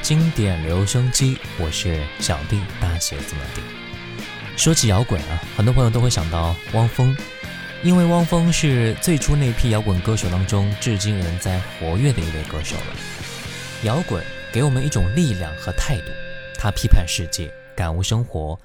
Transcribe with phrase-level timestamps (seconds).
[0.00, 3.60] 经典留声机，我是小弟，大写字母弟。
[4.56, 7.16] 说起摇滚啊，很多朋友都会想到汪峰，
[7.82, 12.96] 因为汪峰是最初那批摇滚歌手当中至今仍在活跃的一位歌手了。
[13.82, 16.10] 摇滚给我们一种力量和态度，
[16.58, 18.58] 它批判世界，感悟生活，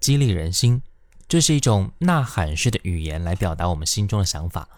[0.00, 0.82] 激励人心，
[1.28, 4.68] 这是一种呐喊式的语言来表达我们心中的想法。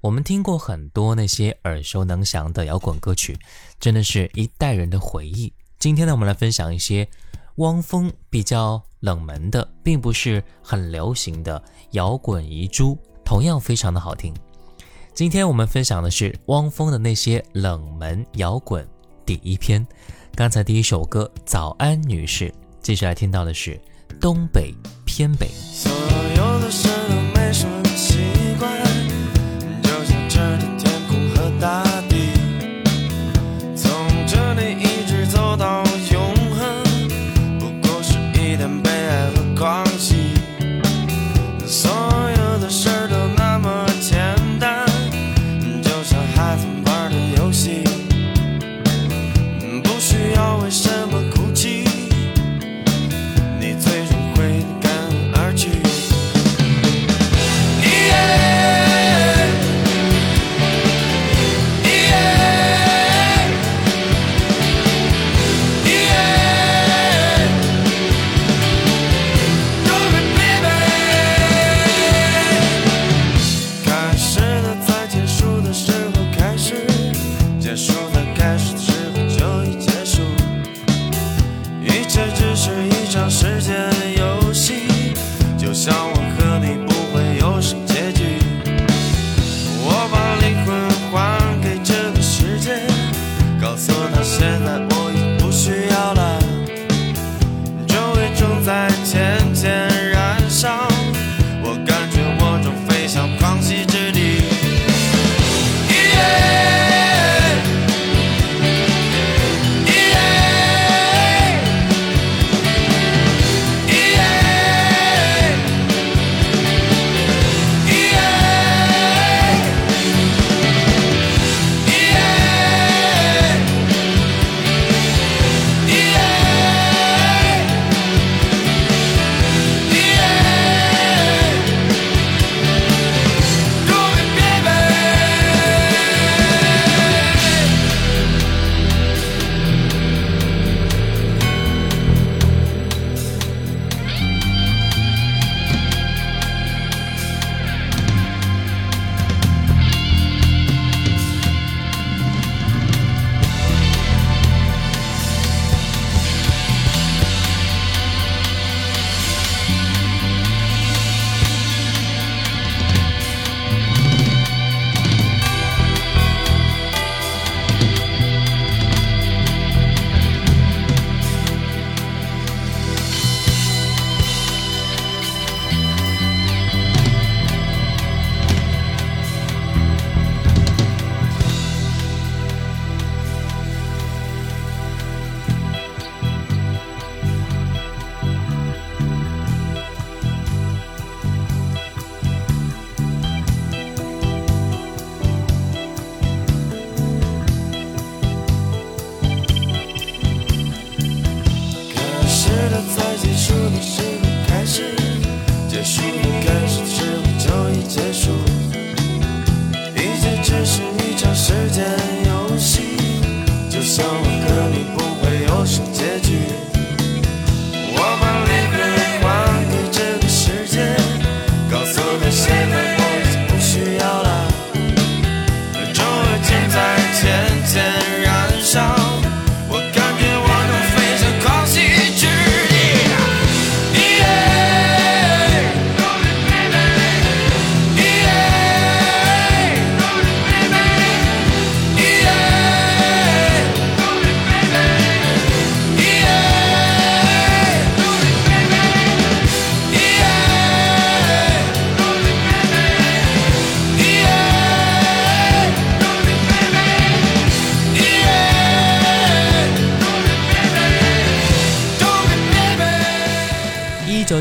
[0.00, 3.38] 我们听过很多那些耳熟能详的摇滚歌曲，
[3.80, 5.52] 真的是一代人的回忆。
[5.78, 7.08] 今天呢，我们来分享一些
[7.56, 11.62] 汪峰比较冷门的，并不是很流行的
[11.92, 14.34] 摇滚遗珠，同样非常的好听。
[15.14, 18.86] 今天我们分享的是汪峰的那些冷门摇滚
[19.24, 19.86] 第一篇。
[20.34, 22.50] 刚才第一首歌《早安女士》，
[22.82, 23.70] 接下来听到的是
[24.20, 24.74] 《东北
[25.06, 25.46] 偏北》。
[25.72, 25.90] 所
[26.36, 27.85] 有的事都没什么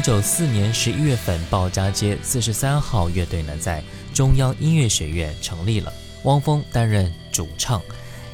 [0.05, 3.83] 九四年十一月份，鲍家街四十三号乐队呢在
[4.13, 5.91] 中央音乐学院成立了，
[6.25, 7.81] 汪峰担任主唱。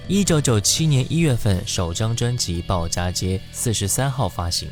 [0.05, 4.67] 一九九七年一月份，首张专辑《鲍家街四十三号》发行。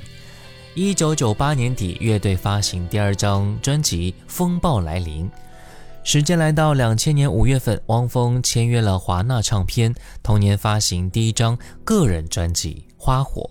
[0.76, 5.26] 一九九八年底，乐队发行第二张专辑《风暴来临》。
[6.04, 13.50] 时间来到两千年五月份，汪峰签约了华纳唱片，同年发行第一张个人专辑《花火》。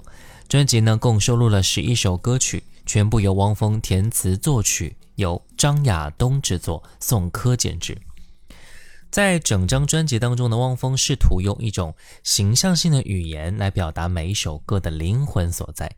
[0.50, 7.98] 专辑呢共收录了十一首歌曲，全部由汪峰填词作曲，由张亚东制作，宋柯监制。
[9.10, 15.96] 在整张专辑当中呢，汪峰试图用一种形象性的语言来表达每一首歌的灵魂所在。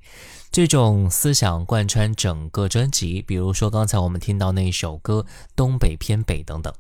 [0.51, 6.75] 这种思想贯穿整个专辑，比如说刚才我们听到那一首歌《东北偏北》等等。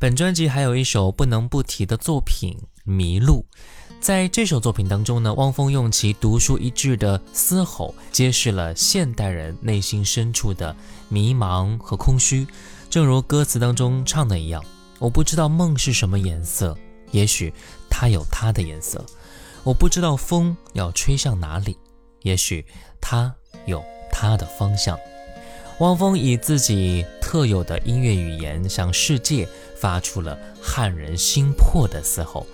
[0.00, 3.46] 本专辑还有一首不能不提的作品《迷路》。
[4.00, 10.74] 在这首作品当中呢，汪峰用其独树一帜的嘶吼，揭示了现代人内心深处的
[11.08, 12.46] 迷茫和空虚。
[12.88, 14.64] 正如歌词当中唱的一样
[15.00, 16.76] ：“我不知道梦是什么颜色，
[17.10, 17.52] 也许
[17.90, 19.00] 它有它的颜色；
[19.64, 21.76] 我不知道风要吹向哪里，
[22.22, 22.64] 也许……”
[23.08, 23.32] 它
[23.66, 24.98] 有它的方向。
[25.78, 32.44] 汪峰以自己特有的音乐语言，向世界发出了撼人心魄的嘶吼，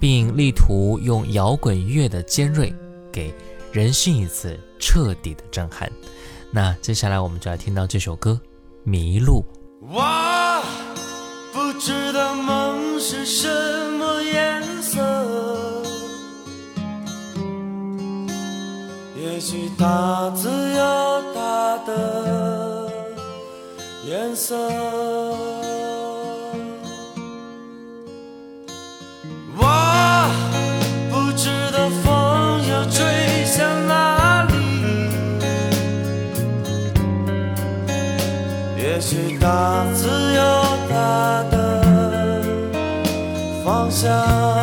[0.00, 2.72] 并力图用摇滚乐的尖锐，
[3.12, 3.32] 给
[3.72, 5.90] 人性一次彻底的震撼。
[6.50, 8.40] 那接下来我们就来听到这首歌
[8.84, 9.44] 《迷路》。
[9.88, 10.62] 我
[11.52, 13.48] 不知道梦是什
[13.98, 15.02] 么颜色。
[19.20, 22.90] 也许它自有它的
[24.06, 25.25] 颜色。
[44.02, 44.55] 方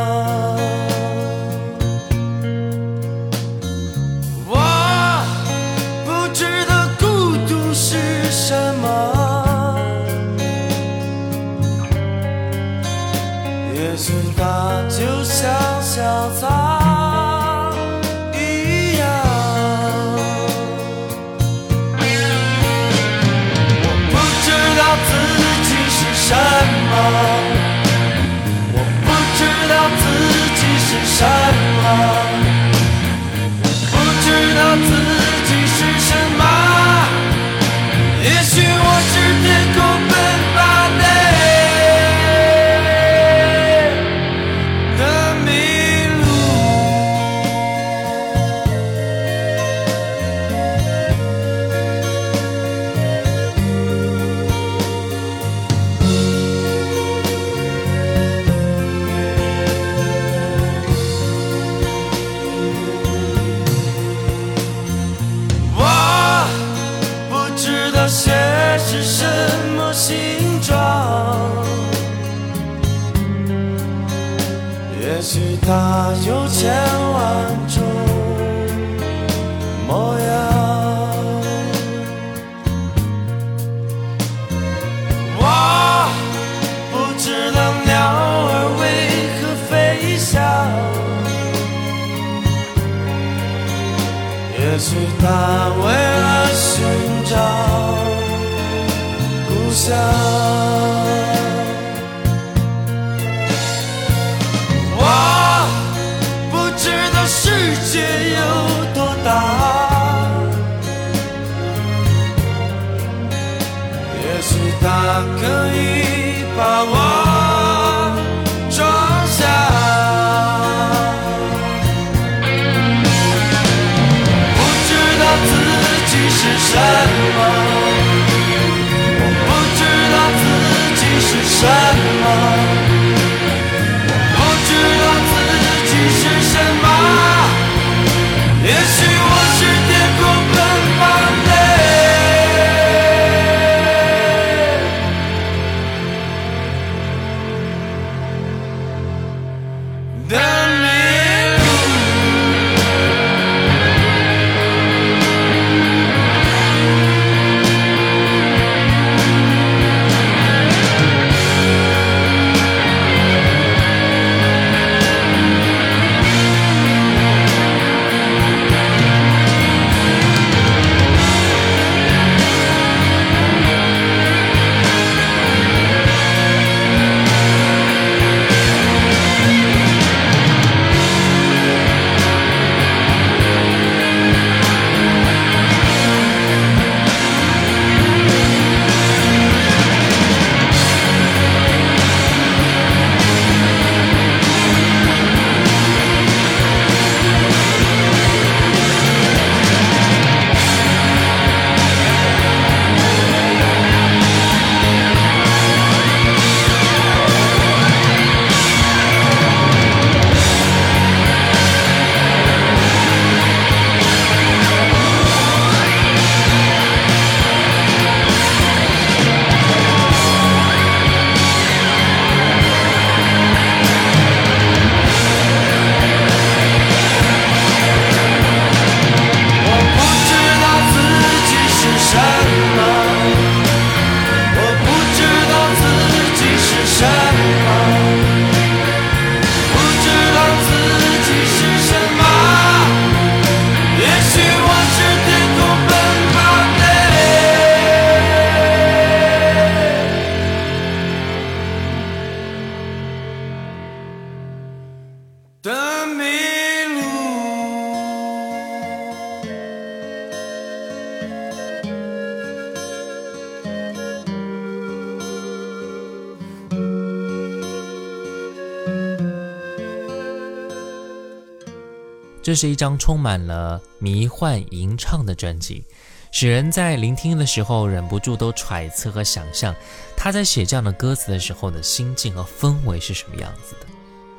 [272.53, 275.83] 这是一张充满了迷幻吟唱的专辑，
[276.29, 279.75] 使人在聆听的时候忍不住都揣测和想象
[280.15, 283.87] 他在写这样的歌词的时候的心境和氛围是什么样子的。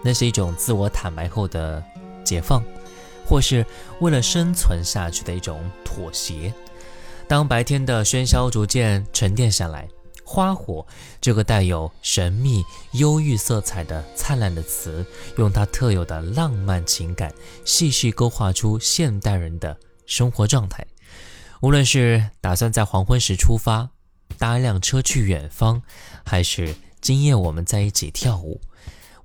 [0.01, 1.83] 那是一种自我坦白后的
[2.25, 2.63] 解放，
[3.27, 3.67] 或是
[3.99, 6.55] 为了生存下去的一种妥协。
[7.27, 9.89] 当白天的喧嚣逐渐沉淀下来。
[10.25, 10.85] 花火
[11.21, 17.33] 这个带有神秘、忧郁色彩的灿烂的词，用它特有的浪漫情感，
[17.65, 19.77] 细细勾画出现代人的
[20.07, 20.85] 生活状态。
[21.61, 23.91] 无论是打算在黄昏时出发，
[24.39, 25.83] 搭一辆车去远方，
[26.25, 28.61] 还是今夜我们在一起跳舞，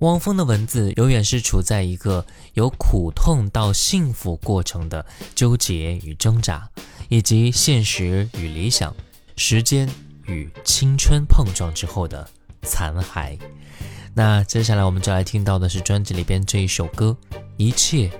[0.00, 6.70] 汪峰的文字永远是处在一个由苦痛到幸福过程的纠结与挣扎，
[7.08, 8.94] 以及现实与理想、
[9.36, 9.88] 时间。
[10.26, 12.28] 与青春碰撞之后的
[12.62, 13.38] 残骸。
[14.14, 17.16] 那接下来我们就来听到的是专辑里边这一首歌，
[17.56, 18.10] 一切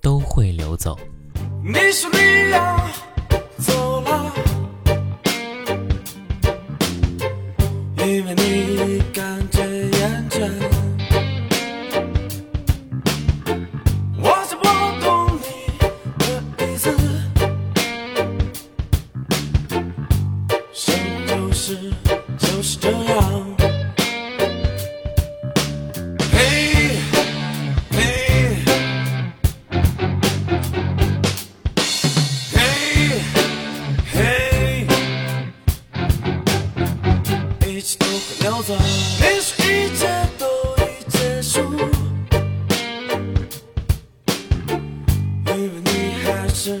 [0.00, 0.98] 都会流走。
[1.64, 3.11] 你是你要走
[46.62, 46.80] 是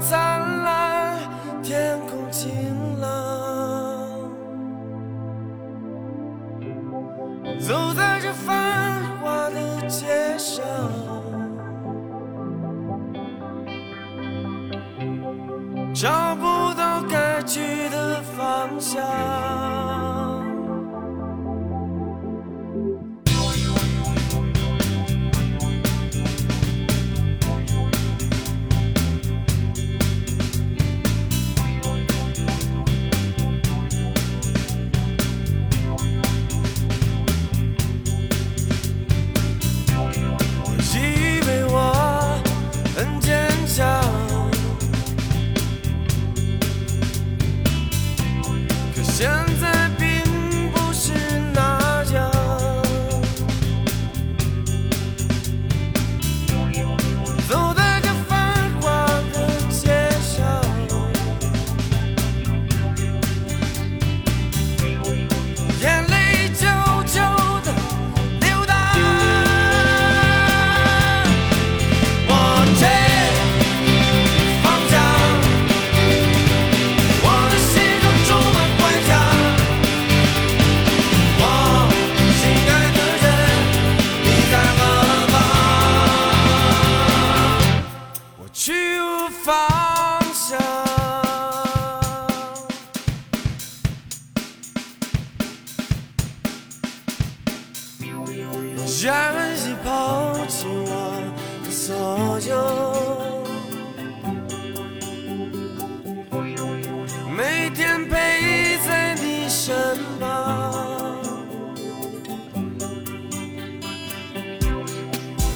[0.00, 0.63] 灿烂，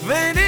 [0.08, 0.47] 为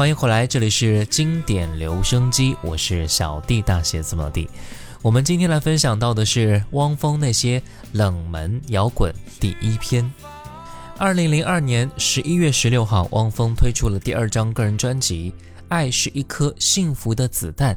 [0.00, 4.48] 欢迎回来，这里是经典留声机，我是小弟大写字母弟。
[5.02, 10.10] 我们今天来分享到的是汪峰那些冷门摇滚第一篇。
[10.96, 15.34] 二零零二年十一月十六号，汪峰推出了第二张个人专辑
[15.68, 17.74] 《爱是一颗幸福的子弹》，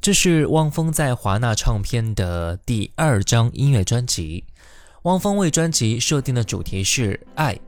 [0.00, 4.44] 这是汪峰在华纳唱片的第二张音乐专辑。
[5.02, 7.60] 汪峰为专辑设定的主题是爱，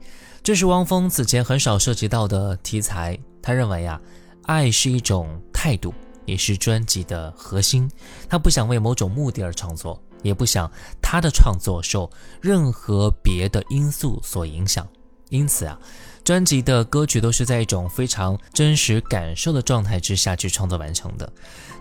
[0.43, 3.19] 这是汪峰此前很少涉及到的题材。
[3.43, 4.01] 他认为啊，
[4.45, 5.93] 爱是一种态度，
[6.25, 7.91] 也是专辑的核心。
[8.29, 10.71] 他不想为某种目的而创作，也不想
[11.03, 14.87] 他的创作受任何别的因素所影响。
[15.29, 15.79] 因此啊，
[16.23, 21.33] 专辑的歌曲都是在一种非常真实感受的状态之下去创作完成的。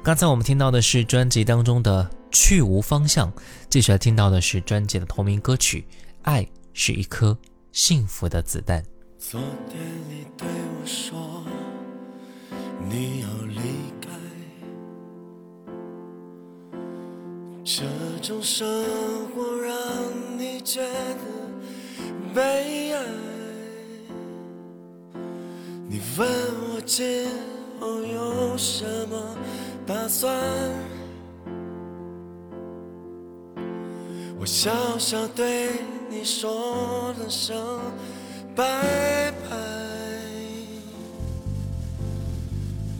[0.01, 3.29] 刚才我们听到的是专辑当中的《去无方向》，
[3.69, 5.85] 接下来听到的是专辑的同名歌曲
[6.21, 7.37] 《爱是一颗
[7.73, 8.81] 幸福的子弹》。
[9.23, 9.79] 昨天
[10.09, 11.45] 你对我说
[12.89, 13.61] 你要离
[14.01, 14.09] 开，
[17.63, 17.83] 这
[18.19, 18.67] 种生
[19.29, 19.77] 活让
[20.39, 21.21] 你觉得
[22.33, 23.05] 悲哀。
[25.87, 26.27] 你问
[26.73, 27.29] 我今
[27.79, 29.37] 后有什么
[29.85, 30.35] 打算？
[34.39, 35.69] 我笑笑对
[36.09, 37.79] 你说了声
[38.55, 39.57] 拜拜。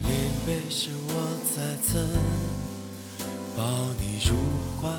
[0.04, 0.10] 临
[0.46, 1.14] 别时，我
[1.56, 1.90] 再次
[3.58, 3.62] 抱
[4.00, 4.36] 你入
[4.82, 4.90] 怀，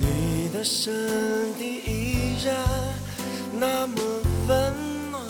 [0.00, 2.54] 你的身体依然
[3.58, 3.96] 那么
[4.46, 4.50] 温
[5.10, 5.22] 暖。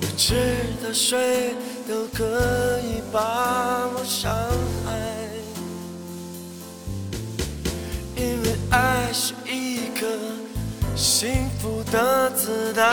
[0.00, 0.34] 我知
[0.82, 1.54] 道谁
[1.88, 4.30] 都可以把我伤
[4.84, 5.11] 害。
[8.72, 10.06] 爱是一颗
[10.96, 12.90] 幸福的子弹，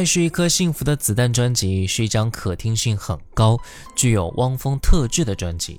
[0.00, 3.60] 爱是一颗幸福的子弹》专辑是一张可听性很高、
[3.94, 5.78] 具有汪峰特质的专辑。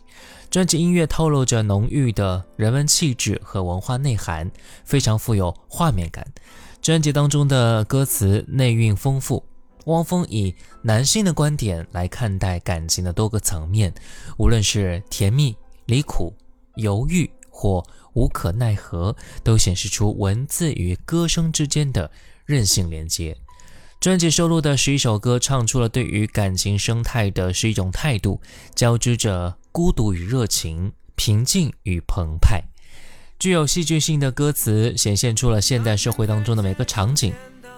[0.51, 4.51] 专辑音乐透露着浓郁的人文气质和文化内涵，
[4.86, 6.23] 非常富有画面感。
[6.84, 9.43] 专辑当中的歌词内蕴丰富，
[9.86, 10.53] 汪峰以
[10.84, 13.91] 男性的观点来看待感情的多个层面，
[14.38, 15.57] 无论是甜蜜、
[15.88, 16.31] 离苦、
[16.75, 22.12] 犹豫或无可奈何，都显示出文字与歌声之间的
[22.45, 23.36] 韧性连接。
[24.02, 28.42] 专辑收录的十一首歌，唱出了对于感情生态的十一种态度，
[28.74, 32.64] 交织着孤独与热情、平静与澎湃。
[33.38, 37.32] 具有戏剧性的歌词，显现出了现代社会当中的每个场景。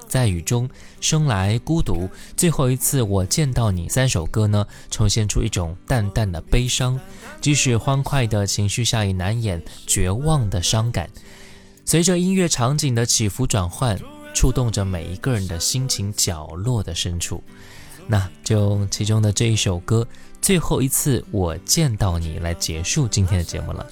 [0.07, 0.69] 在雨中
[1.01, 3.89] 生来孤独，最后一次我见到你。
[3.89, 6.97] 三首歌呢，呈现出一种淡淡的悲伤，
[7.41, 11.09] 即使欢快的情绪下，也难掩绝望的伤感。
[11.83, 13.99] 随着音乐场景的起伏转换。
[14.33, 17.43] 触动着每一个人的心情角落的深处，
[18.07, 20.07] 那就用其中的这一首歌
[20.41, 23.85] 《最后一次我见到你》来结束今天的节目了。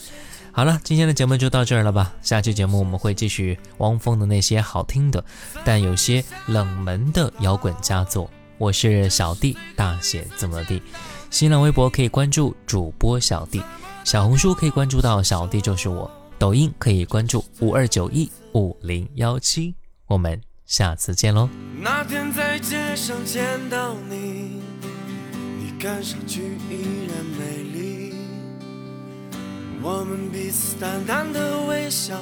[0.52, 2.14] 好了，今天的节目就到这儿了吧？
[2.22, 5.24] 下期节目我们会继续汪峰的那些好听的，
[5.64, 8.30] 但有些冷门的摇滚佳作。
[8.58, 10.82] 我是小弟，大写字母的。
[11.30, 13.62] 新浪微博可以关注主播小弟，
[14.04, 19.74] 小红书可以关注到小弟就是我，抖音可以关注五二九一五零幺七。
[20.12, 21.48] 我们下次见喽
[21.80, 24.62] 那天在街上见到你
[25.58, 28.14] 你看上去依然美丽。
[29.82, 32.22] 我们彼此淡淡的微笑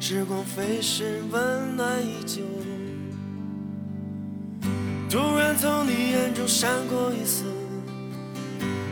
[0.00, 2.42] 时光飞逝温暖依旧
[5.08, 7.44] 突然从你眼中闪过一丝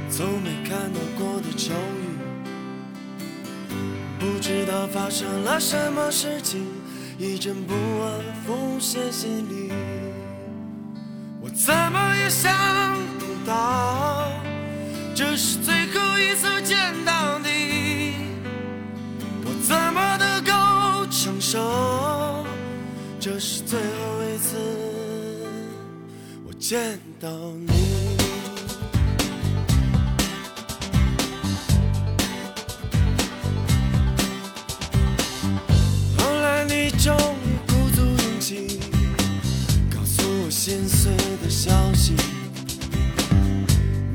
[0.08, 2.06] 从没看到过的潮雨
[4.20, 6.85] 不知道发生了什么事情
[7.18, 9.72] 一阵不安风袭心里，
[11.40, 12.52] 我怎么也想
[13.18, 14.30] 不到，
[15.14, 16.76] 这是最后一次见
[17.06, 18.16] 到你。
[19.46, 20.52] 我怎么能够
[21.10, 22.44] 承受？
[23.18, 23.84] 这是最后
[24.22, 24.58] 一次，
[26.46, 27.28] 我见到
[27.66, 27.75] 你。
[40.66, 42.12] 心碎的消息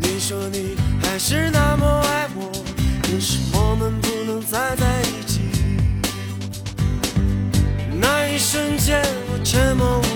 [0.02, 2.52] 你说你还是那么爱我
[3.04, 5.40] 可是我们不能再在一起
[8.02, 10.11] 那一瞬间我沉默无